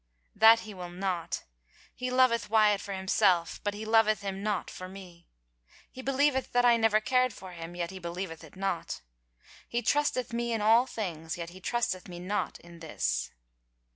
[0.35, 1.43] "That he will not.
[1.93, 5.27] He loveth Wyatt for himself— but he loveth him not for me.
[5.91, 9.01] He believeth that I never cared for him, yet he believeth it not.
[9.69, 13.29] He trusteth me in all things, yet he trusteth me not in this."